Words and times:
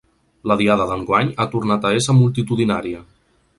La 0.51 0.55
diada 0.61 0.87
d’enguany 0.91 1.29
ha 1.37 1.47
tornat 1.53 1.87
a 1.87 1.93
ésser 1.99 2.17
multitudinària. 2.23 3.07